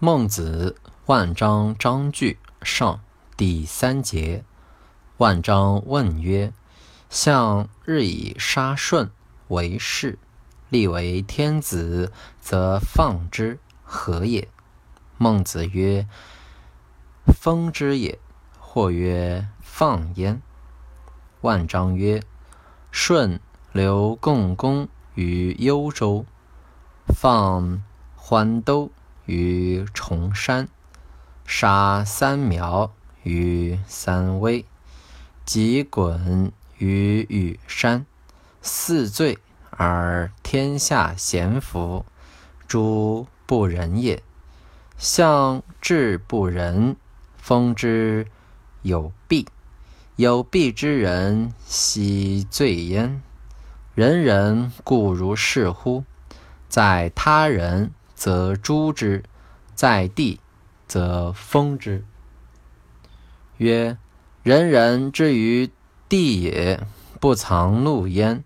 [0.00, 2.94] 孟子《万章章句上》
[3.36, 4.44] 第三节。
[5.16, 6.52] 万章问曰
[7.10, 9.10] ：“向日以杀舜
[9.48, 10.16] 为事，
[10.68, 14.46] 立为天子，则放之，何也？”
[15.18, 16.06] 孟子曰
[17.34, 18.20] ：“封之也。”
[18.60, 20.40] 或曰：“放焉。”
[21.42, 22.22] 万章曰
[22.92, 23.40] ：“舜
[23.72, 24.86] 留共工
[25.16, 26.24] 于幽州，
[27.08, 27.82] 放
[28.14, 28.92] 欢兜。”
[29.28, 30.68] 于崇山，
[31.44, 32.90] 杀三苗
[33.24, 34.64] 于三危，
[35.44, 38.06] 及鲧于羽山，
[38.62, 39.36] 四罪
[39.70, 42.06] 而天下咸服，
[42.66, 44.22] 诸不仁也。
[44.96, 46.96] 相志不仁，
[47.36, 48.26] 封之
[48.80, 49.46] 有弊。
[50.16, 53.22] 有弊之人，奚罪焉？
[53.94, 56.04] 人人固如是乎？
[56.70, 57.92] 在他人。
[58.18, 59.22] 则诛之，
[59.76, 60.40] 在地
[60.88, 62.04] 则封之。
[63.58, 63.96] 曰：
[64.42, 65.70] 人人之于
[66.08, 66.84] 地也，
[67.20, 68.42] 不藏怒焉，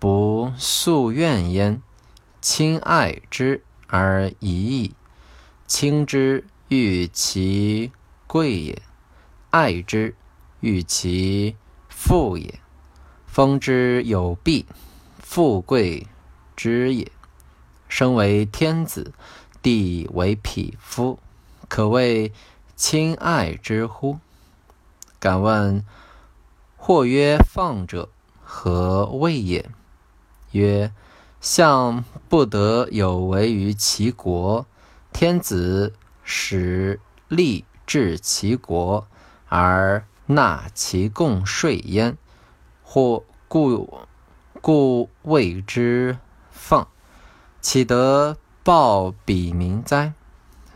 [0.00, 1.80] 不诉怨焉，
[2.40, 4.94] 亲爱之而已矣。
[5.68, 7.92] 亲之，欲其
[8.26, 8.82] 贵也；
[9.50, 10.16] 爱之，
[10.58, 11.54] 欲其
[11.88, 12.58] 富也。
[13.26, 14.66] 封之有弊，
[15.20, 16.04] 富贵
[16.56, 17.12] 之也。
[17.88, 19.12] 身为天子，
[19.62, 21.18] 地为匹夫，
[21.68, 22.32] 可谓
[22.76, 24.18] 亲爱之乎？
[25.18, 25.84] 敢问：
[26.76, 28.08] 或曰放者，
[28.44, 29.68] 何谓也？
[30.52, 30.92] 曰：
[31.40, 34.66] 相不得有为于其国，
[35.12, 39.06] 天子使吏治其国，
[39.48, 42.16] 而纳其贡税焉，
[42.82, 43.98] 或故
[44.60, 46.18] 故谓之
[46.50, 46.88] 放。
[47.68, 50.14] 岂得报彼民哉？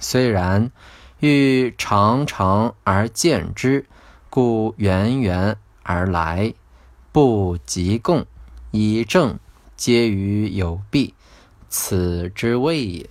[0.00, 0.72] 虽然，
[1.20, 3.86] 欲长长而见之，
[4.28, 6.52] 故源源而来，
[7.12, 8.26] 不及共，
[8.72, 9.38] 以正
[9.76, 11.14] 皆于有弊，
[11.68, 13.08] 此之谓也。